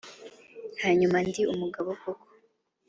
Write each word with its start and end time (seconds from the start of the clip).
hanyuma 0.83 1.17
ndi 1.27 1.41
umugabo 1.53 1.89
koko. 2.01 2.27